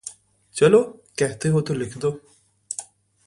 چلو 0.57 0.81
کہتے 1.17 1.47
ہوتو 1.53 1.73
لکھ 1.79 1.97
دو۔۔۔ 2.01 2.11